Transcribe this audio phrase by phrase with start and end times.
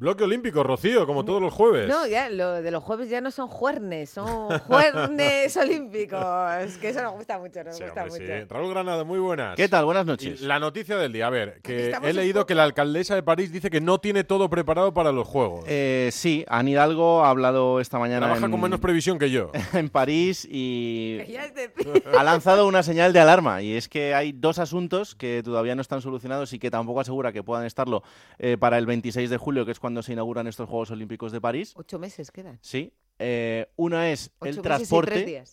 [0.00, 1.86] Bloque olímpico, Rocío, como todos los jueves.
[1.86, 6.18] No, ya, lo de los jueves ya no son juernes, son juernes olímpicos.
[6.80, 8.32] Que eso nos gusta mucho, nos Sí, gusta hombre, mucho.
[8.32, 8.44] sí.
[8.48, 9.56] Raúl Granado, muy buenas.
[9.56, 9.84] ¿Qué tal?
[9.84, 10.40] Buenas Y noches.
[10.40, 13.68] la noticia del día, a ver, que he leído que la alcaldesa de París dice
[13.68, 15.66] que no tiene todo preparado para los Juegos.
[15.68, 19.50] Eh, sí, Anne Hidalgo ha hablado esta mañana Trabaja en, con menos previsión que yo.
[19.74, 21.18] en París y
[22.18, 25.82] ha lanzado una señal de alarma y es que hay dos asuntos que todavía no
[25.82, 28.02] están solucionados y que tampoco asegura que puedan estarlo
[28.38, 31.40] eh, para el 26 de julio, que es cuando se inauguran estos Juegos Olímpicos de
[31.40, 31.72] París.
[31.76, 32.58] Ocho meses quedan.
[32.62, 32.92] Sí.
[33.18, 35.44] Eh, una es Ocho el y transporte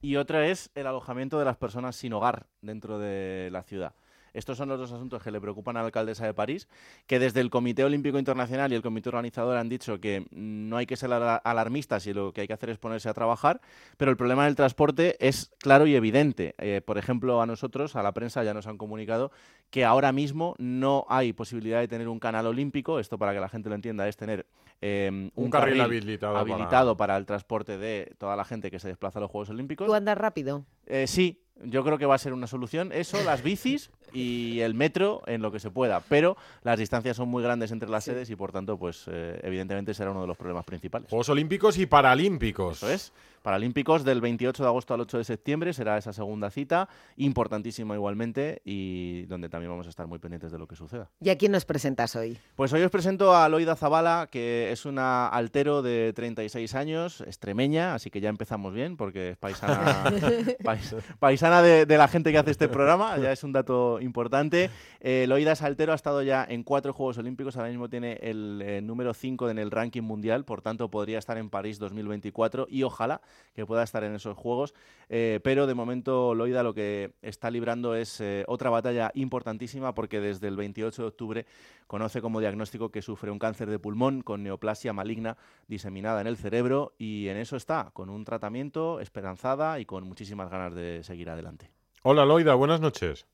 [0.00, 3.94] y otra es el alojamiento de las personas sin hogar dentro de la ciudad.
[4.36, 6.68] Estos son los dos asuntos que le preocupan a la alcaldesa de París,
[7.06, 10.86] que desde el Comité Olímpico Internacional y el Comité Organizador han dicho que no hay
[10.86, 13.60] que ser ala- alarmistas y lo que hay que hacer es ponerse a trabajar,
[13.96, 16.54] pero el problema del transporte es claro y evidente.
[16.58, 19.30] Eh, por ejemplo, a nosotros, a la prensa, ya nos han comunicado
[19.70, 23.00] que ahora mismo no hay posibilidad de tener un canal olímpico.
[23.00, 24.46] Esto, para que la gente lo entienda, es tener
[24.82, 27.16] eh, un, Un carril habilitado para- habilitado para...
[27.16, 29.86] el transporte de toda la gente que se desplaza a los Juegos Olímpicos.
[29.86, 30.64] ¿Tú andas rápido?
[30.86, 32.92] Eh, sí, yo creo que va a ser una solución.
[32.92, 36.00] Eso, las bicis y el metro en lo que se pueda.
[36.08, 39.94] Pero las distancias son muy grandes entre las sedes y por tanto, pues eh, evidentemente
[39.94, 41.08] será uno de los problemas principales.
[41.08, 42.78] Juegos Olímpicos y Paralímpicos.
[42.78, 43.12] Eso es.
[43.42, 48.60] Paralímpicos del 28 de agosto al 8 de septiembre será esa segunda cita, importantísima igualmente
[48.64, 51.08] y donde también vamos a estar muy pendientes de lo que suceda.
[51.20, 52.36] ¿Y a quién nos presentas hoy?
[52.56, 57.94] Pues hoy os presento a Loida Zabala, que es una altero de 36 años, extremeña,
[57.94, 60.04] así que ya empezamos bien, porque es paisana,
[60.64, 64.70] pais- paisana de, de la gente que hace este programa, ya es un dato importante.
[65.00, 68.62] Eh, Loida es altero, ha estado ya en cuatro Juegos Olímpicos, ahora mismo tiene el
[68.64, 72.82] eh, número 5 en el ranking mundial, por tanto podría estar en París 2024 y
[72.82, 73.20] ojalá
[73.54, 74.74] que pueda estar en esos Juegos,
[75.08, 80.48] eh, pero de momento Loida lo que está librando es otra batalla importantísima porque desde
[80.48, 81.46] el 28 de octubre
[81.86, 85.36] conoce como diagnóstico que sufre un cáncer de pulmón con neoplasia maligna
[85.68, 90.50] diseminada en el cerebro y en eso está, con un tratamiento esperanzada y con muchísimas
[90.50, 91.70] ganas de seguir adelante.
[92.02, 93.26] Hola, Loida, buenas noches.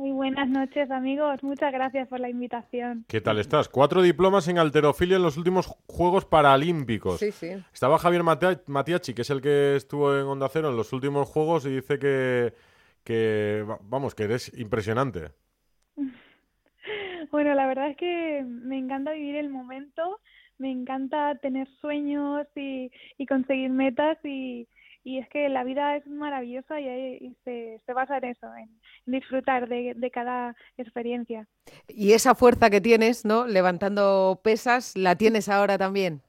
[0.00, 1.42] Muy buenas noches, amigos.
[1.42, 3.04] Muchas gracias por la invitación.
[3.06, 3.68] ¿Qué tal estás?
[3.68, 7.20] Cuatro diplomas en alterofilia en los últimos Juegos Paralímpicos.
[7.20, 7.50] Sí, sí.
[7.70, 11.66] Estaba Javier Matiachi, que es el que estuvo en Onda Cero en los últimos Juegos
[11.66, 12.54] y dice que,
[13.04, 15.32] que va- vamos, que eres impresionante.
[17.30, 20.18] Bueno, la verdad es que me encanta vivir el momento,
[20.58, 24.66] me encanta tener sueños y, y conseguir metas y,
[25.02, 28.68] y es que la vida es maravillosa y, y se, se basa en eso, en
[29.06, 31.46] disfrutar de, de cada experiencia.
[31.88, 33.46] Y esa fuerza que tienes, ¿no?
[33.46, 36.22] Levantando pesas, ¿la tienes ahora también?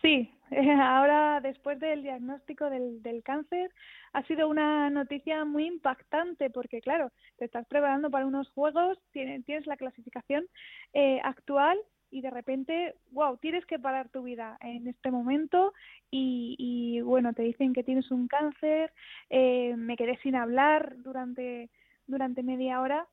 [0.00, 0.30] Sí,
[0.80, 3.70] ahora después del diagnóstico del, del cáncer
[4.12, 9.44] ha sido una noticia muy impactante porque claro, te estás preparando para unos juegos, tienes,
[9.44, 10.46] tienes la clasificación
[10.92, 11.78] eh, actual
[12.12, 15.72] y de repente, wow, tienes que parar tu vida en este momento
[16.10, 18.92] y, y bueno, te dicen que tienes un cáncer,
[19.30, 21.70] eh, me quedé sin hablar durante,
[22.06, 23.08] durante media hora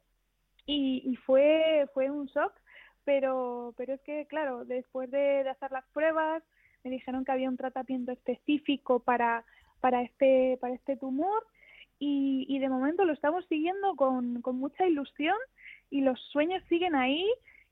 [0.65, 2.53] y, y fue, fue un shock,
[3.05, 6.43] pero, pero es que claro, después de, de hacer las pruebas,
[6.83, 9.45] me dijeron que había un tratamiento específico para,
[9.79, 11.47] para, este, para este tumor
[11.99, 15.37] y, y de momento lo estamos siguiendo con, con mucha ilusión
[15.89, 17.25] y los sueños siguen ahí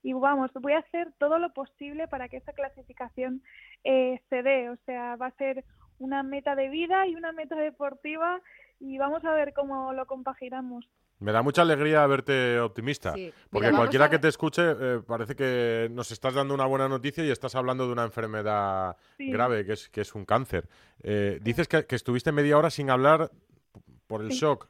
[0.08, 3.42] y vamos, voy a hacer todo lo posible para que esa clasificación
[3.84, 5.66] eh, se dé, o sea, va a ser
[6.00, 8.40] una meta de vida y una meta deportiva
[8.80, 10.88] y vamos a ver cómo lo compaginamos.
[11.20, 13.12] Me da mucha alegría verte optimista.
[13.16, 13.34] Sí.
[13.50, 17.26] Porque Mira, cualquiera que te escuche eh, parece que nos estás dando una buena noticia
[17.26, 19.30] y estás hablando de una enfermedad Sí.
[19.30, 20.70] grave, que es, que es un cáncer.
[21.04, 23.30] Eh, dices que, que estuviste media hora sin hablar
[24.08, 24.38] por el Sí.
[24.40, 24.70] shock.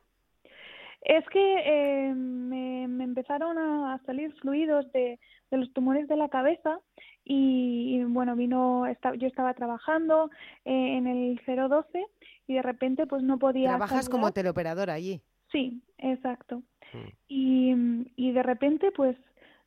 [1.09, 5.17] Es que eh, me, me empezaron a a salir fluidos de,
[5.49, 6.81] de los tumores de la cabeza
[7.23, 10.29] y, y, bueno, vino, esta- yo estaba trabajando
[10.65, 12.05] eh, en el 012
[12.47, 15.21] y de repente pues no podía Trabajas como teleoperadora allí.
[15.53, 16.57] Sí, exacto.
[16.91, 17.07] Mm.
[17.29, 17.75] Y,
[18.17, 19.15] y de repente, pues,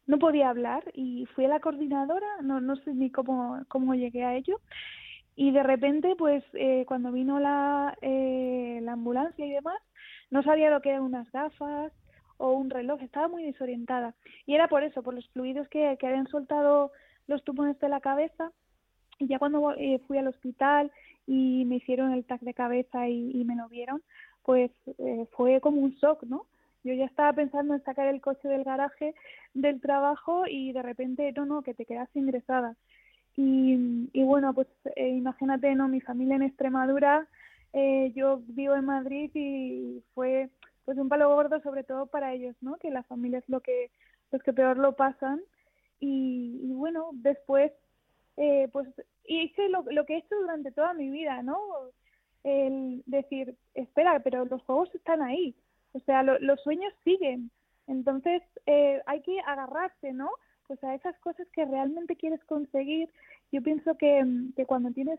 [0.06, 4.24] no podía hablar y fui a la coordinadora, no, no sé ni cómo, cómo llegué
[4.24, 4.60] a ello.
[5.36, 9.80] Y de repente, pues, eh, cuando vino la, eh, la ambulancia y demás,
[10.30, 11.92] no sabía lo que eran unas gafas
[12.38, 14.14] o un reloj, estaba muy desorientada.
[14.46, 16.92] Y era por eso, por los fluidos que, que habían soltado
[17.26, 18.52] los tumores de la cabeza.
[19.18, 20.90] Y ya cuando eh, fui al hospital
[21.26, 24.02] y me hicieron el TAC de cabeza y, y me lo vieron,
[24.42, 26.46] pues eh, fue como un shock, ¿no?
[26.82, 29.14] Yo ya estaba pensando en sacar el coche del garaje
[29.52, 32.74] del trabajo y de repente, no, no, que te quedas ingresada.
[33.36, 34.66] Y, y bueno, pues
[34.96, 35.88] eh, imagínate, ¿no?
[35.88, 37.28] Mi familia en Extremadura,
[37.72, 40.50] eh, yo vivo en Madrid y fue
[40.84, 42.76] pues un palo gordo sobre todo para ellos, ¿no?
[42.76, 43.90] Que la familia es lo que,
[44.32, 45.40] los que peor lo pasan
[46.00, 47.70] y, bueno, después,
[48.38, 48.88] eh, pues
[49.26, 51.58] hice lo, lo que he hecho durante toda mi vida, ¿no?
[52.42, 55.54] El decir, espera, pero los juegos están ahí,
[55.92, 57.50] o sea, los sueños siguen,
[57.86, 60.30] entonces eh, hay que agarrarse, ¿no?
[60.66, 63.10] Pues a esas cosas que realmente quieres conseguir.
[63.50, 64.24] Yo pienso que,
[64.56, 65.18] que cuando tienes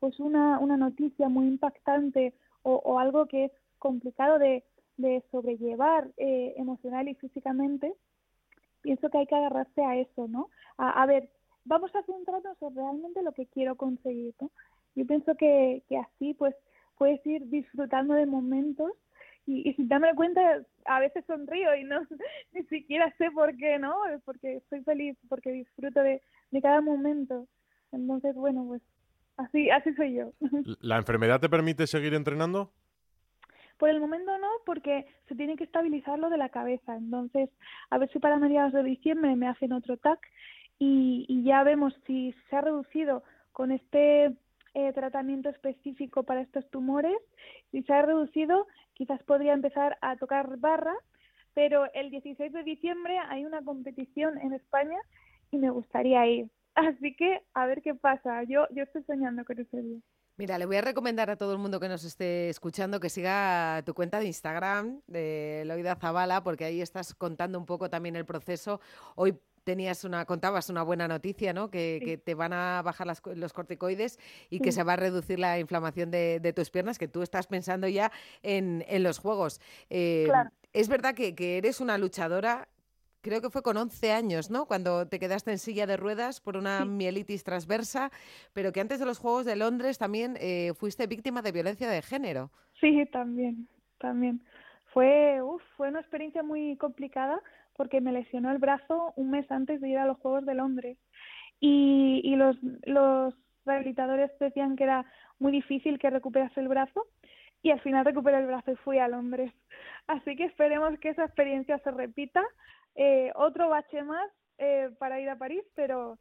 [0.00, 4.64] pues una, una noticia muy impactante o, o algo que es complicado de,
[4.98, 7.94] de sobrellevar eh, emocional y físicamente,
[8.82, 10.50] pienso que hay que agarrarse a eso, ¿no?
[10.76, 11.30] A, ver,
[11.64, 14.50] vamos a centrarnos en realmente lo que quiero conseguir, ¿no?
[14.94, 16.54] Yo pienso que, que así, pues,
[16.96, 18.92] puedes ir disfrutando de momentos
[19.46, 20.40] y, y sin darme cuenta,
[20.84, 22.00] a veces sonrío y no
[22.52, 23.96] ni siquiera sé por qué, ¿no?
[24.24, 27.46] Porque estoy feliz, porque disfruto de, de cada momento.
[27.92, 28.82] Entonces, bueno, pues
[29.38, 30.32] así, así soy yo.
[30.80, 32.70] ¿La enfermedad te permite seguir entrenando?
[33.78, 36.96] Por el momento no, porque se tiene que estabilizar lo de la cabeza.
[36.96, 37.48] Entonces,
[37.90, 40.18] a ver si para mediados de diciembre me hacen otro TAC
[40.78, 44.36] y, y ya vemos si se ha reducido con este
[44.74, 47.16] eh, tratamiento específico para estos tumores.
[47.70, 50.94] Si se ha reducido, quizás podría empezar a tocar barra,
[51.54, 54.98] pero el 16 de diciembre hay una competición en España
[55.50, 56.50] y me gustaría ir.
[56.78, 58.42] Así que a ver qué pasa.
[58.44, 59.98] Yo, yo estoy soñando con ese día.
[60.36, 63.82] Mira, le voy a recomendar a todo el mundo que nos esté escuchando que siga
[63.84, 68.24] tu cuenta de Instagram de Loida Zavala, porque ahí estás contando un poco también el
[68.24, 68.80] proceso.
[69.16, 71.70] Hoy tenías una, contabas una buena noticia, ¿no?
[71.70, 72.06] Que, Sí.
[72.06, 75.58] que te van a bajar las los corticoides y que se va a reducir la
[75.58, 79.60] inflamación de, de tus piernas, que tú estás pensando ya en, en los juegos.
[79.90, 80.50] Eh, Claro.
[80.72, 82.68] Es verdad que, que eres una luchadora.
[83.20, 84.66] Creo que fue con 11 años, ¿no?
[84.66, 86.84] Cuando te quedaste en silla de ruedas por una Sí.
[86.84, 88.10] mielitis transversa,
[88.52, 92.02] pero que antes de los Juegos de Londres también eh, fuiste víctima de violencia de
[92.02, 92.50] género.
[92.80, 93.68] Sí, también,
[93.98, 94.40] también.
[94.92, 97.40] Fue, uf, fue una experiencia muy complicada
[97.76, 100.98] porque me lesionó el brazo un mes antes de ir a los Juegos de Londres.
[101.60, 103.34] Y, y los, los
[103.66, 105.04] rehabilitadores decían que era
[105.38, 107.06] muy difícil que recuperase el brazo
[107.62, 109.52] y al final recuperé el brazo y fui a Londres.
[110.06, 112.42] Así que esperemos que esa experiencia se repita.
[113.00, 114.28] Eh, otro bache más
[114.58, 116.18] eh, para ir a París, pero,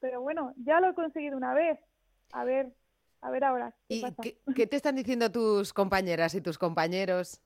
[0.00, 1.78] pero bueno, ya lo he conseguido una vez.
[2.32, 2.72] A ver,
[3.20, 3.74] a ver ahora.
[3.86, 4.22] ¿qué ¿Y pasa?
[4.22, 7.42] qué, qué te están diciendo tus compañeras y tus compañeros?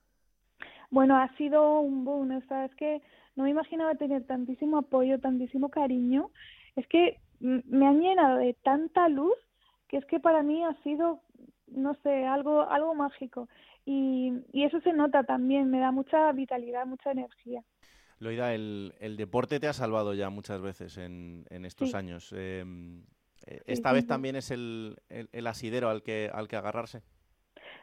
[0.89, 3.01] Bueno, ha sido un boom, o sea, es que
[3.35, 6.31] no me imaginaba tener tantísimo apoyo, tantísimo cariño.
[6.77, 9.35] Es que me han llenado de tanta luz
[9.89, 11.19] que es que para mí ha sido,
[11.67, 13.49] no sé, algo, algo mágico.
[13.83, 17.61] Y, y eso se nota también, me da mucha vitalidad, mucha energía.
[18.21, 21.95] Loida, el, el deporte te ha salvado ya muchas veces en, en estos Sí.
[21.95, 22.31] años.
[22.37, 22.63] Eh,
[23.47, 24.07] eh, ¿Esta sí, vez sí.
[24.07, 27.01] también es el, el, el asidero al que, al que agarrarse?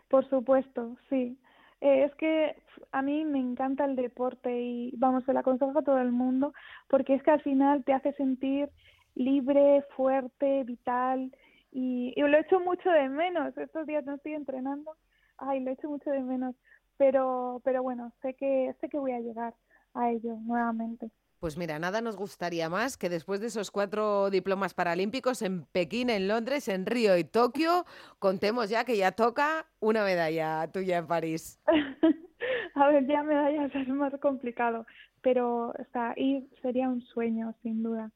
[0.09, 1.39] Por supuesto, sí.
[1.81, 2.57] Eh, es que
[2.93, 6.53] a mí me encanta el deporte y vamos, se lo aconsejo a todo el mundo
[6.89, 8.71] porque es que al final te hace sentir
[9.15, 11.33] libre, fuerte, vital
[11.71, 13.57] y, y lo echo mucho de menos.
[13.59, 14.93] Estos días no estoy entrenando,
[15.37, 16.55] ay, lo echo mucho de menos,
[16.97, 19.55] pero, pero bueno, sé que, sé que voy a llegar
[19.99, 21.11] a ello nuevamente.
[21.41, 26.11] Pues mira, nada nos gustaría más que después de esos cuatro diplomas paralímpicos en Pekín,
[26.11, 27.85] en Londres, en Río y Tokio,
[28.19, 31.61] contemos ya que ya toca una medalla tuya en París.
[32.75, 34.85] A ver, ya medallas es más complicado,
[35.23, 38.11] pero o sea, ir sería un sueño, sin duda.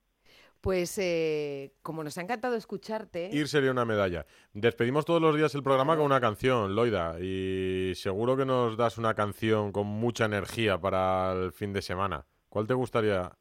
[0.61, 4.25] Pues eh, como nos ha encantado escucharte, Ir sería una medalla.
[4.53, 8.97] Despedimos todos los días el programa con una canción, Loida, y seguro que nos das
[8.97, 12.25] una canción con mucha energía para el fin de semana.
[12.49, 13.33] ¿Cuál te gustaría?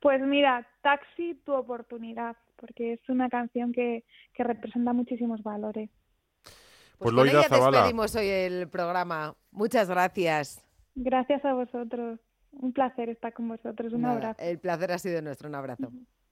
[0.00, 5.90] Pues mira, Taxi, tu oportunidad, porque es una canción que, que representa muchísimos valores.
[6.42, 6.54] pues
[6.98, 7.78] Pues con Loida ella Zabala.
[7.78, 9.34] despedimos hoy el programa.
[9.50, 10.64] Muchas gracias.
[10.94, 12.20] Gracias a vosotros.
[12.52, 13.92] Un placer estar con vosotros.
[13.92, 14.42] Un Nada, abrazo.
[14.42, 15.48] El placer ha sido nuestro.
[15.48, 15.90] Un abrazo.